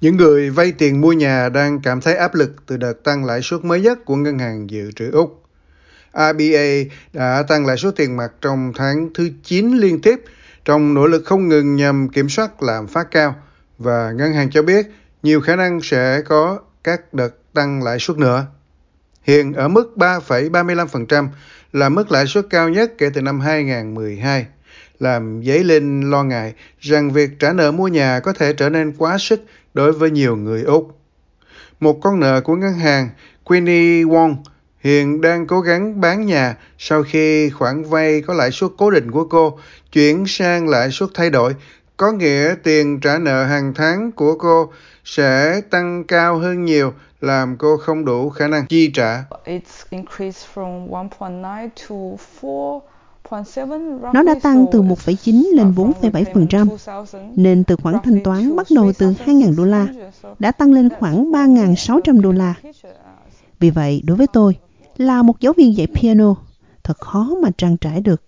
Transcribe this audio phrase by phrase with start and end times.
[0.00, 3.40] Những người vay tiền mua nhà đang cảm thấy áp lực từ đợt tăng lãi
[3.42, 5.42] suất mới nhất của Ngân hàng Dự trữ Úc.
[6.14, 10.20] RBA đã tăng lãi suất tiền mặt trong tháng thứ 9 liên tiếp
[10.64, 13.34] trong nỗ lực không ngừng nhằm kiểm soát lạm phát cao
[13.78, 14.86] và ngân hàng cho biết
[15.22, 18.46] nhiều khả năng sẽ có các đợt tăng lãi suất nữa.
[19.22, 21.28] Hiện ở mức 3,35%
[21.72, 24.46] là mức lãi suất cao nhất kể từ năm 2012,
[25.00, 28.92] làm dấy lên lo ngại rằng việc trả nợ mua nhà có thể trở nên
[28.98, 29.44] quá sức
[29.74, 30.98] đối với nhiều người Úc.
[31.80, 33.08] Một con nợ của ngân hàng
[33.44, 34.36] Queenie Wong
[34.80, 39.10] hiện đang cố gắng bán nhà sau khi khoản vay có lãi suất cố định
[39.10, 39.58] của cô
[39.92, 41.54] chuyển sang lãi suất thay đổi,
[41.96, 44.72] có nghĩa tiền trả nợ hàng tháng của cô
[45.04, 49.24] sẽ tăng cao hơn nhiều làm cô không đủ khả năng chi trả.
[54.14, 56.66] Nó đã tăng từ 1,9 lên 4,7%,
[57.36, 59.86] nên từ khoản thanh toán bắt đầu từ 2.000 đô la
[60.38, 62.54] đã tăng lên khoảng 3.600 đô la.
[63.60, 64.56] Vì vậy, đối với tôi,
[64.96, 66.34] là một giáo viên dạy piano,
[66.84, 68.22] thật khó mà trang trải được.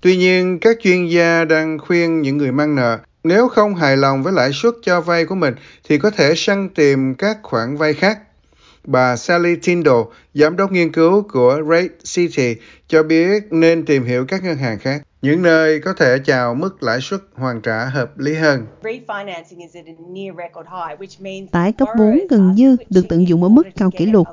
[0.00, 4.22] Tuy nhiên, các chuyên gia đang khuyên những người mang nợ nếu không hài lòng
[4.22, 5.54] với lãi suất cho vay của mình
[5.88, 8.18] thì có thể săn tìm các khoản vay khác.
[8.86, 10.00] Bà Sally Tyndall,
[10.34, 12.54] giám đốc nghiên cứu của Rate City,
[12.88, 16.82] cho biết nên tìm hiểu các ngân hàng khác, những nơi có thể chào mức
[16.82, 18.66] lãi suất hoàn trả hợp lý hơn.
[21.52, 24.26] Tái cấp vốn gần như được tận dụng ở mức cao kỷ lục.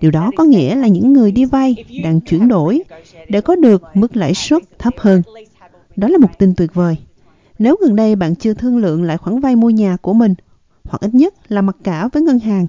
[0.00, 2.82] Điều đó có nghĩa là những người đi vay đang chuyển đổi
[3.28, 5.22] để có được mức lãi suất thấp hơn.
[5.96, 6.96] Đó là một tin tuyệt vời.
[7.58, 10.34] Nếu gần đây bạn chưa thương lượng lại khoản vay mua nhà của mình,
[10.84, 12.66] hoặc ít nhất là mặc cả với ngân hàng,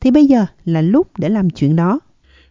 [0.00, 2.00] thì bây giờ là lúc để làm chuyện đó.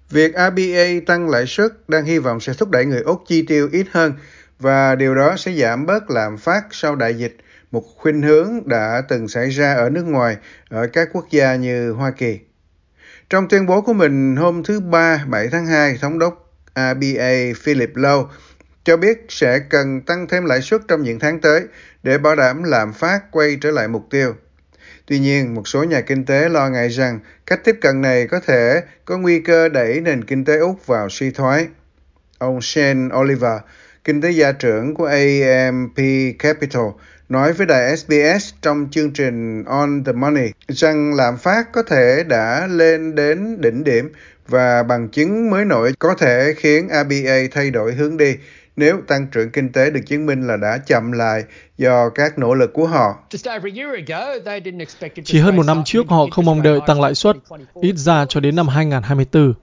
[0.09, 3.69] Việc RBA tăng lãi suất đang hy vọng sẽ thúc đẩy người Úc chi tiêu
[3.71, 4.13] ít hơn
[4.59, 7.38] và điều đó sẽ giảm bớt lạm phát sau đại dịch,
[7.71, 10.38] một khuynh hướng đã từng xảy ra ở nước ngoài
[10.69, 12.39] ở các quốc gia như Hoa Kỳ.
[13.29, 17.95] Trong tuyên bố của mình hôm thứ Ba 7 tháng 2, Thống đốc RBA Philip
[17.95, 18.25] Lowe
[18.83, 21.63] cho biết sẽ cần tăng thêm lãi suất trong những tháng tới
[22.03, 24.35] để bảo đảm lạm phát quay trở lại mục tiêu.
[25.07, 28.39] Tuy nhiên, một số nhà kinh tế lo ngại rằng cách tiếp cận này có
[28.39, 31.67] thể có nguy cơ đẩy nền kinh tế Úc vào suy thoái.
[32.38, 33.59] Ông Shane Oliver,
[34.03, 35.97] kinh tế gia trưởng của AMP
[36.39, 36.83] Capital,
[37.29, 42.23] nói với đài SBS trong chương trình On the Money rằng lạm phát có thể
[42.27, 44.11] đã lên đến đỉnh điểm
[44.47, 48.35] và bằng chứng mới nổi có thể khiến ABA thay đổi hướng đi
[48.75, 51.44] nếu tăng trưởng kinh tế được chứng minh là đã chậm lại
[51.78, 53.18] do các nỗ lực của họ.
[55.24, 57.36] Chỉ hơn một năm trước, họ không mong đợi tăng lãi suất,
[57.81, 59.53] ít ra cho đến năm 2024.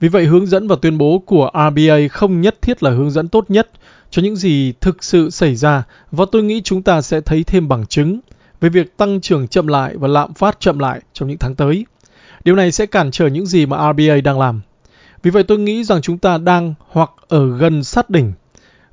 [0.00, 3.28] Vì vậy, hướng dẫn và tuyên bố của RBA không nhất thiết là hướng dẫn
[3.28, 3.68] tốt nhất
[4.10, 7.68] cho những gì thực sự xảy ra và tôi nghĩ chúng ta sẽ thấy thêm
[7.68, 8.20] bằng chứng
[8.60, 11.86] về việc tăng trưởng chậm lại và lạm phát chậm lại trong những tháng tới.
[12.44, 14.60] Điều này sẽ cản trở những gì mà RBA đang làm.
[15.22, 18.32] Vì vậy tôi nghĩ rằng chúng ta đang hoặc ở gần sát đỉnh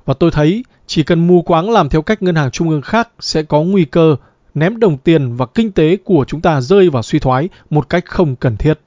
[0.04, 3.08] và tôi thấy chỉ cần mù quáng làm theo cách ngân hàng trung ương khác
[3.20, 4.16] sẽ có nguy cơ
[4.54, 8.04] ném đồng tiền và kinh tế của chúng ta rơi vào suy thoái một cách
[8.06, 8.78] không cần thiết.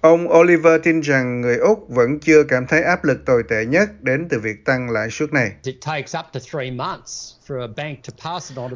[0.00, 4.02] Ông Oliver tin rằng người Úc vẫn chưa cảm thấy áp lực tồi tệ nhất
[4.02, 5.52] đến từ việc tăng lãi suất này.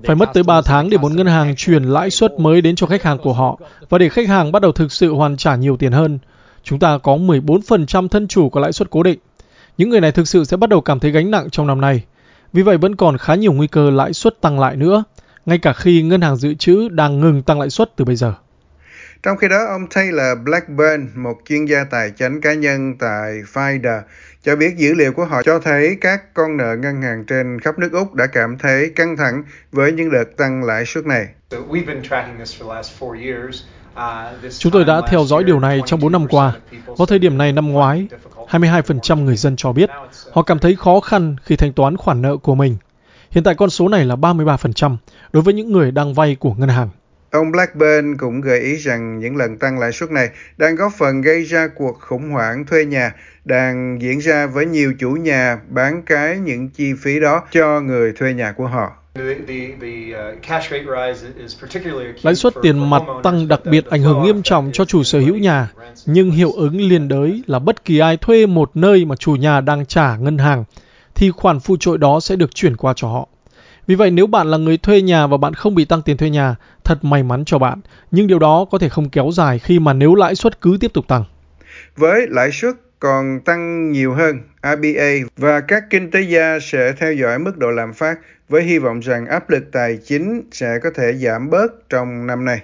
[0.06, 2.86] Phải mất tới 3 tháng để một ngân hàng chuyển lãi suất mới đến cho
[2.86, 3.58] khách hàng của họ
[3.88, 6.18] và để khách hàng bắt đầu thực sự hoàn trả nhiều tiền hơn.
[6.64, 9.18] Chúng ta có 14% thân chủ có lãi suất cố định
[9.78, 12.04] những người này thực sự sẽ bắt đầu cảm thấy gánh nặng trong năm nay.
[12.52, 15.04] Vì vậy vẫn còn khá nhiều nguy cơ lãi suất tăng lại nữa,
[15.46, 18.34] ngay cả khi ngân hàng dự trữ đang ngừng tăng lãi suất từ bây giờ.
[19.22, 24.00] Trong khi đó, ông Taylor Blackburn, một chuyên gia tài chính cá nhân tại Finder,
[24.42, 27.78] cho biết dữ liệu của họ cho thấy các con nợ ngân hàng trên khắp
[27.78, 31.26] nước Úc đã cảm thấy căng thẳng với những đợt tăng lãi suất này.
[34.58, 36.52] Chúng tôi đã theo dõi điều này trong 4 năm qua.
[36.86, 38.06] Vào thời điểm này năm ngoái,
[38.58, 39.90] 22% người dân cho biết,
[40.32, 42.76] họ cảm thấy khó khăn khi thanh toán khoản nợ của mình.
[43.30, 44.96] Hiện tại con số này là 33%
[45.32, 46.88] đối với những người đang vay của ngân hàng.
[47.30, 51.20] Ông Blackburn cũng gợi ý rằng những lần tăng lãi suất này đang góp phần
[51.20, 53.12] gây ra cuộc khủng hoảng thuê nhà,
[53.44, 58.12] đang diễn ra với nhiều chủ nhà bán cái những chi phí đó cho người
[58.12, 59.01] thuê nhà của họ.
[62.22, 65.36] Lãi suất tiền mặt tăng đặc biệt ảnh hưởng nghiêm trọng cho chủ sở hữu
[65.36, 65.70] nhà,
[66.06, 69.60] nhưng hiệu ứng liên đới là bất kỳ ai thuê một nơi mà chủ nhà
[69.60, 70.64] đang trả ngân hàng,
[71.14, 73.28] thì khoản phụ trội đó sẽ được chuyển qua cho họ.
[73.86, 76.30] Vì vậy nếu bạn là người thuê nhà và bạn không bị tăng tiền thuê
[76.30, 77.80] nhà, thật may mắn cho bạn,
[78.10, 80.92] nhưng điều đó có thể không kéo dài khi mà nếu lãi suất cứ tiếp
[80.94, 81.24] tục tăng.
[81.96, 87.12] Với lãi suất còn tăng nhiều hơn, RBA và các kinh tế gia sẽ theo
[87.12, 88.18] dõi mức độ lạm phát
[88.52, 92.44] với hy vọng rằng áp lực tài chính sẽ có thể giảm bớt trong năm
[92.44, 92.60] nay.